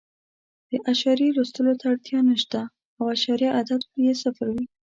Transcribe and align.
د 0.69 0.71
اعشاریې 0.89 1.35
لوستلو 1.35 1.73
ته 1.79 1.85
اړتیا 1.91 2.19
نه 2.29 2.35
شته 2.43 2.61
او 2.97 3.03
اعشاریه 3.11 3.49
عدد 3.59 3.81
یې 4.05 4.13
صفر 4.23 4.47
وي. 4.55 4.65